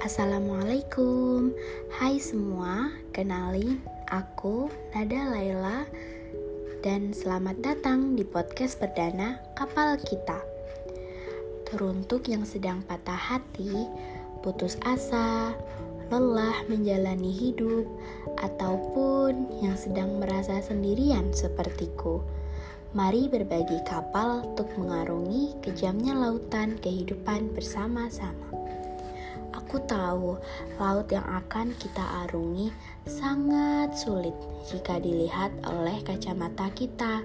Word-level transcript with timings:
Assalamualaikum. 0.00 1.52
Hai 1.92 2.16
semua, 2.16 2.88
kenalin 3.12 3.84
aku 4.08 4.72
Nada 4.96 5.28
Laila 5.28 5.84
Dan 6.80 7.12
selamat 7.12 7.60
datang 7.60 8.16
di 8.16 8.24
podcast 8.24 8.80
perdana 8.80 9.36
Kapal 9.52 10.00
Kita. 10.00 10.40
Teruntuk 11.68 12.32
yang 12.32 12.48
sedang 12.48 12.80
patah 12.80 13.12
hati, 13.12 13.84
putus 14.40 14.80
asa, 14.88 15.52
lelah 16.08 16.64
menjalani 16.72 17.28
hidup 17.28 17.84
Ataupun 18.40 19.60
yang 19.60 19.76
sedang 19.76 20.16
merasa 20.16 20.64
sendirian 20.64 21.28
sepertiku. 21.36 22.24
Mari 22.96 23.28
berbagi 23.28 23.84
kapal 23.84 24.48
untuk 24.48 24.72
mengarungi 24.80 25.60
kejamnya 25.60 26.16
lautan 26.16 26.80
kehidupan 26.80 27.52
bersama-sama. 27.52 28.59
Aku 29.70 29.86
tahu 29.86 30.34
laut 30.82 31.06
yang 31.14 31.22
akan 31.22 31.70
kita 31.78 32.02
arungi 32.26 32.74
sangat 33.06 33.94
sulit 33.94 34.34
jika 34.66 34.98
dilihat 34.98 35.54
oleh 35.62 36.02
kacamata 36.02 36.74
kita. 36.74 37.22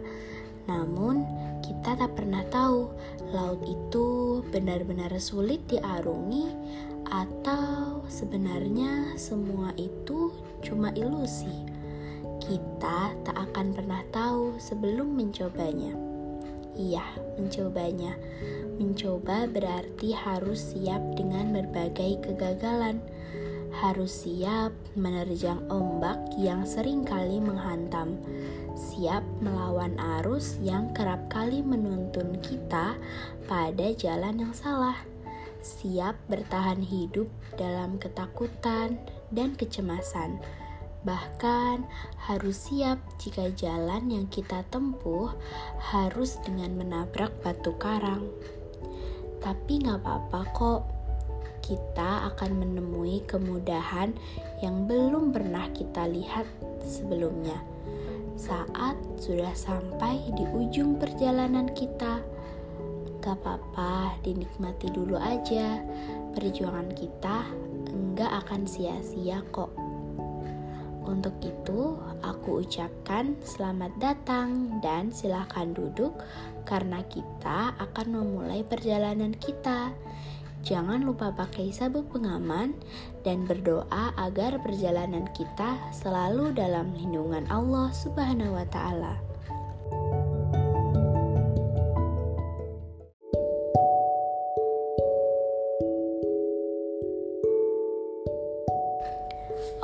Namun, 0.70 1.26
kita 1.66 1.98
tak 1.98 2.13
pernah 2.13 2.45
tahu 2.54 2.94
laut 3.34 3.66
itu 3.66 4.05
benar-benar 4.54 5.09
sulit 5.18 5.66
diarungi 5.66 6.54
atau 7.09 8.05
sebenarnya 8.05 9.18
semua 9.18 9.73
itu 9.82 10.30
cuma 10.62 10.93
ilusi. 10.93 11.66
Kita 12.46 13.10
tak 13.26 13.41
akan 13.41 13.73
pernah 13.73 14.05
tahu 14.13 14.62
sebelum 14.62 15.18
mencobanya. 15.18 16.15
Iya, 16.76 17.04
mencobanya. 17.40 18.20
Mencoba 18.76 19.48
berarti 19.48 20.12
harus 20.12 20.76
siap 20.76 20.99
dengan 21.15 21.55
berbagai 21.55 22.20
kegagalan. 22.20 22.99
Harus 23.76 24.23
siap 24.23 24.76
menerjang 24.95 25.63
ombak 25.71 26.20
yang 26.35 26.67
sering 26.67 27.07
kali 27.07 27.40
menghantam. 27.40 28.20
Siap 28.76 29.23
melawan 29.40 29.95
arus 30.20 30.59
yang 30.59 30.91
kerap 30.91 31.32
kali 31.32 31.63
menuntun 31.63 32.40
kita 32.43 32.99
pada 33.48 33.87
jalan 33.95 34.48
yang 34.48 34.54
salah. 34.55 34.99
Siap 35.63 36.15
bertahan 36.27 36.84
hidup 36.84 37.32
dalam 37.55 37.95
ketakutan 37.99 38.99
dan 39.32 39.55
kecemasan 39.55 40.43
Bahkan 41.05 41.85
harus 42.25 42.67
siap 42.67 42.98
jika 43.21 43.53
jalan 43.53 44.09
yang 44.09 44.25
kita 44.25 44.65
tempuh 44.73 45.29
harus 45.93 46.41
dengan 46.41 46.73
menabrak 46.81 47.29
batu 47.45 47.77
karang. 47.77 48.25
Tapi 49.37 49.85
nggak 49.85 50.01
apa-apa 50.01 50.41
kok, 50.57 50.81
kita 51.61 52.29
akan 52.33 52.61
menemui 52.61 53.21
kemudahan 53.29 54.17
yang 54.65 54.89
belum 54.89 55.29
pernah 55.29 55.70
kita 55.73 56.09
lihat 56.09 56.49
sebelumnya. 56.81 57.57
Saat 58.37 58.98
sudah 59.21 59.53
sampai 59.53 60.26
di 60.33 60.43
ujung 60.43 60.98
perjalanan 60.98 61.70
kita, 61.73 62.21
gak 63.23 63.41
apa-apa, 63.41 64.22
dinikmati 64.22 64.94
dulu 64.94 65.17
aja. 65.17 65.81
Perjuangan 66.35 66.91
kita 66.94 67.47
enggak 67.89 68.44
akan 68.45 68.67
sia-sia 68.69 69.41
kok. 69.50 69.84
Untuk 71.06 71.38
itu, 71.45 72.01
aku 72.25 72.66
ucapkan 72.66 73.38
selamat 73.45 73.94
datang 74.01 74.81
dan 74.81 75.13
silahkan 75.13 75.69
duduk 75.69 76.17
karena 76.66 77.05
kita 77.05 77.77
akan 77.77 78.07
memulai 78.09 78.66
perjalanan 78.66 79.38
kita. 79.38 79.94
Jangan 80.65 81.05
lupa 81.05 81.29
pakai 81.29 81.69
sabuk 81.69 82.09
pengaman 82.09 82.73
dan 83.21 83.45
berdoa 83.45 84.17
agar 84.17 84.57
perjalanan 84.65 85.29
kita 85.38 85.77
selalu 85.94 86.57
dalam 86.57 86.89
lindungan 86.97 87.45
Allah 87.53 87.94
Subhanahu 87.94 88.57
wa 88.57 88.65
Ta'ala. 88.73 89.25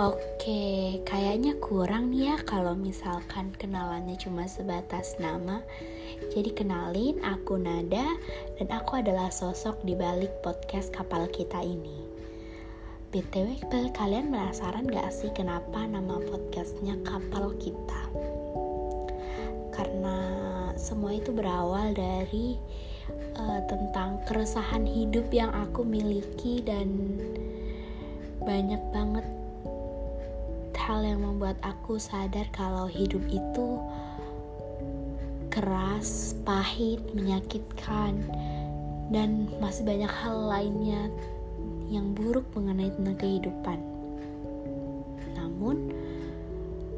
Oke, 0.02 0.98
kayaknya 1.06 1.62
kurang 1.62 2.10
nih 2.10 2.34
ya 2.34 2.38
kalau 2.42 2.74
misalkan 2.74 3.54
kenalannya 3.54 4.18
cuma 4.18 4.50
sebatas 4.50 5.14
nama. 5.22 5.62
Jadi 6.34 6.58
kenalin, 6.58 7.22
aku 7.22 7.62
Nada 7.62 8.10
dan 8.58 8.68
aku 8.74 8.98
adalah 8.98 9.30
sosok 9.30 9.78
di 9.86 9.94
balik 9.94 10.34
podcast 10.42 10.90
kapal 10.90 11.30
kita 11.30 11.62
ini. 11.62 12.02
BTW, 13.14 13.62
kalian 13.94 14.34
penasaran 14.34 14.90
gak 14.90 15.14
sih 15.14 15.30
kenapa 15.38 15.86
nama 15.86 16.18
podcastnya 16.18 16.98
kapal 17.06 17.54
kita? 17.62 18.02
Karena 19.70 20.18
semua 20.82 21.14
itu 21.14 21.30
berawal 21.30 21.94
dari 21.94 22.58
uh, 23.38 23.62
tentang 23.70 24.18
keresahan 24.26 24.82
hidup 24.82 25.30
yang 25.30 25.54
aku 25.54 25.86
miliki 25.86 26.66
dan 26.66 26.90
banyak 28.42 28.82
banget 28.90 29.41
hal 30.92 31.08
yang 31.08 31.24
membuat 31.24 31.56
aku 31.64 31.96
sadar 31.96 32.52
kalau 32.52 32.84
hidup 32.84 33.24
itu 33.32 33.80
keras, 35.48 36.36
pahit, 36.44 37.00
menyakitkan, 37.16 38.20
dan 39.08 39.48
masih 39.64 39.88
banyak 39.88 40.12
hal 40.12 40.52
lainnya 40.52 41.08
yang 41.88 42.12
buruk 42.12 42.44
mengenai 42.52 42.92
tentang 42.92 43.16
kehidupan. 43.24 43.80
Namun, 45.40 45.96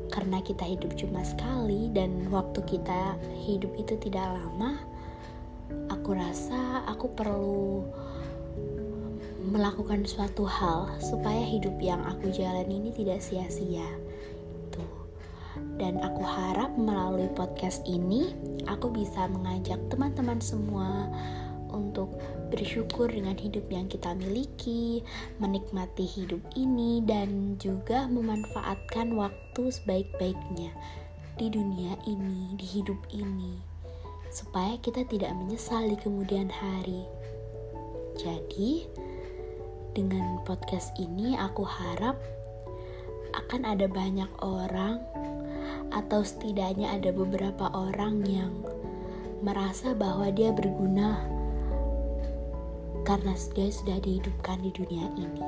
karena 0.10 0.42
kita 0.42 0.66
hidup 0.66 0.98
cuma 0.98 1.22
sekali 1.22 1.94
dan 1.94 2.34
waktu 2.34 2.66
kita 2.66 3.14
hidup 3.46 3.78
itu 3.78 3.94
tidak 4.02 4.26
lama, 4.26 4.74
aku 5.94 6.18
rasa 6.18 6.82
aku 6.90 7.14
perlu 7.14 7.86
melakukan 9.44 10.08
suatu 10.08 10.48
hal 10.48 10.88
supaya 11.04 11.44
hidup 11.44 11.76
yang 11.84 12.00
aku 12.08 12.32
jalani 12.32 12.80
ini 12.80 12.92
tidak 12.96 13.20
sia-sia. 13.20 13.86
Tuh. 14.72 14.96
Dan 15.76 16.00
aku 16.00 16.24
harap 16.24 16.72
melalui 16.80 17.28
podcast 17.36 17.84
ini 17.84 18.32
aku 18.66 18.88
bisa 18.90 19.28
mengajak 19.28 19.80
teman-teman 19.92 20.40
semua 20.40 21.12
untuk 21.74 22.16
bersyukur 22.54 23.10
dengan 23.10 23.36
hidup 23.36 23.66
yang 23.68 23.90
kita 23.90 24.14
miliki, 24.16 25.02
menikmati 25.42 26.06
hidup 26.06 26.40
ini 26.54 27.02
dan 27.04 27.58
juga 27.58 28.06
memanfaatkan 28.08 29.12
waktu 29.18 29.64
sebaik-baiknya 29.74 30.72
di 31.36 31.50
dunia 31.50 31.98
ini, 32.06 32.54
di 32.56 32.68
hidup 32.80 33.02
ini 33.10 33.74
supaya 34.34 34.82
kita 34.82 35.06
tidak 35.06 35.30
menyesal 35.38 35.86
di 35.86 35.98
kemudian 36.02 36.50
hari. 36.50 37.06
Jadi, 38.18 38.90
dengan 39.94 40.42
podcast 40.42 40.90
ini 40.98 41.38
aku 41.38 41.62
harap 41.62 42.18
akan 43.38 43.62
ada 43.62 43.86
banyak 43.86 44.30
orang 44.42 44.98
atau 45.94 46.26
setidaknya 46.26 46.98
ada 46.98 47.14
beberapa 47.14 47.70
orang 47.70 48.26
yang 48.26 48.54
merasa 49.46 49.94
bahwa 49.94 50.34
dia 50.34 50.50
berguna 50.50 51.22
karena 53.06 53.38
dia 53.54 53.70
sudah 53.70 54.02
dihidupkan 54.02 54.58
di 54.66 54.72
dunia 54.74 55.06
ini. 55.14 55.44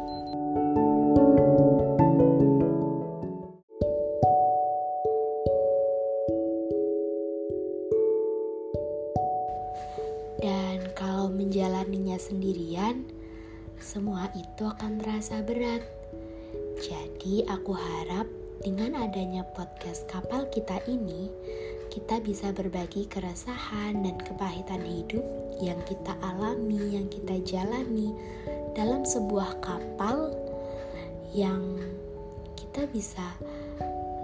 Dan 10.37 10.85
kalau 10.93 11.31
menjalaninya 11.31 12.19
sendirian, 12.19 13.14
semua 13.79 14.31
itu 14.35 14.63
akan 14.65 14.99
terasa 14.99 15.43
berat. 15.43 15.83
Jadi, 16.79 17.47
aku 17.47 17.71
harap 17.75 18.27
dengan 18.63 18.97
adanya 18.97 19.43
podcast 19.55 20.07
kapal 20.07 20.47
kita 20.51 20.79
ini, 20.87 21.31
kita 21.91 22.19
bisa 22.19 22.51
berbagi 22.51 23.07
keresahan 23.07 24.03
dan 24.03 24.15
kepahitan 24.19 24.83
hidup 24.83 25.23
yang 25.63 25.79
kita 25.87 26.11
alami, 26.19 26.99
yang 26.99 27.07
kita 27.07 27.39
jalani 27.47 28.11
dalam 28.75 29.07
sebuah 29.07 29.63
kapal 29.63 30.35
yang 31.31 31.79
kita 32.59 32.87
bisa 32.91 33.23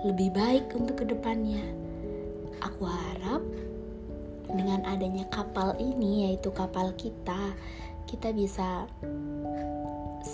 lebih 0.03 0.31
baik 0.35 0.67
untuk 0.75 1.03
ke 1.03 1.05
depannya. 1.07 1.63
Aku 2.63 2.83
harap 2.83 3.43
dengan 4.51 4.83
adanya 4.83 5.23
kapal 5.31 5.75
ini, 5.79 6.27
yaitu 6.27 6.51
kapal 6.51 6.91
kita, 6.99 7.55
kita 8.11 8.35
bisa 8.35 8.89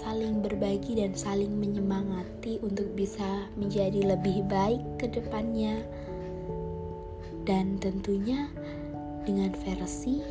saling 0.07 0.39
berbagi 0.39 1.04
dan 1.04 1.12
saling 1.12 1.51
menyemangati 1.59 2.63
untuk 2.63 2.88
bisa 2.95 3.44
menjadi 3.59 4.15
lebih 4.15 4.39
baik 4.48 4.80
ke 4.95 5.12
depannya. 5.12 5.83
Dan 7.44 7.75
tentunya 7.75 8.48
dengan 9.27 9.51
versi 9.68 10.24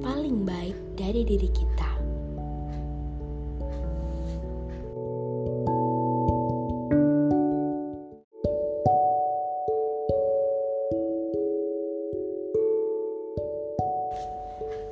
paling 0.00 0.48
baik 0.48 0.72
dari 0.96 1.28
diri 1.28 1.52
kita. 1.52 2.15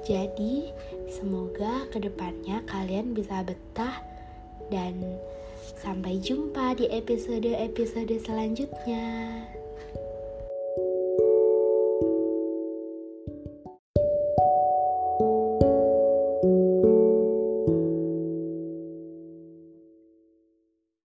Jadi, 0.05 0.69
semoga 1.09 1.89
ke 1.89 1.97
depannya 1.97 2.61
kalian 2.69 3.17
bisa 3.17 3.41
betah 3.41 4.05
dan 4.69 5.01
sampai 5.81 6.21
jumpa 6.21 6.77
di 6.77 6.93
episode-episode 6.93 8.13
selanjutnya. 8.21 9.05